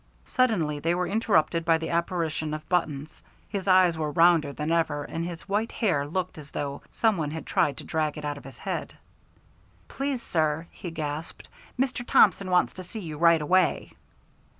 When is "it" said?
8.17-8.25